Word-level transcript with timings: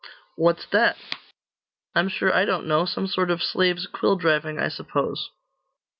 'What's 0.35 0.65
that?' 0.65 0.97
'I'm 1.93 2.09
sure 2.09 2.33
I 2.33 2.43
don't 2.43 2.65
know; 2.65 2.85
some 2.85 3.05
sort 3.05 3.29
of 3.29 3.43
slave's 3.43 3.85
quill 3.85 4.15
driving, 4.15 4.57
I 4.57 4.67
suppose. 4.67 5.29